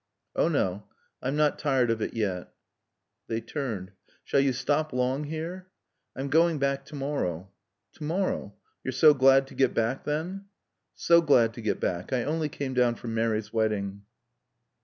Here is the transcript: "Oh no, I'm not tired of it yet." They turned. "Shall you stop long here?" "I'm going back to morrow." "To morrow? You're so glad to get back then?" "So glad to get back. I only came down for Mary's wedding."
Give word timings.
"Oh 0.35 0.47
no, 0.47 0.87
I'm 1.21 1.35
not 1.35 1.59
tired 1.59 1.91
of 1.91 2.01
it 2.01 2.15
yet." 2.15 2.51
They 3.27 3.39
turned. 3.39 3.91
"Shall 4.23 4.39
you 4.39 4.51
stop 4.51 4.91
long 4.93 5.25
here?" 5.25 5.67
"I'm 6.15 6.27
going 6.29 6.57
back 6.57 6.83
to 6.85 6.95
morrow." 6.95 7.51
"To 7.97 8.03
morrow? 8.03 8.55
You're 8.83 8.93
so 8.93 9.13
glad 9.13 9.45
to 9.45 9.53
get 9.53 9.75
back 9.75 10.03
then?" 10.03 10.45
"So 10.95 11.21
glad 11.21 11.53
to 11.53 11.61
get 11.61 11.79
back. 11.79 12.11
I 12.13 12.23
only 12.23 12.49
came 12.49 12.73
down 12.73 12.95
for 12.95 13.09
Mary's 13.09 13.53
wedding." 13.53 14.01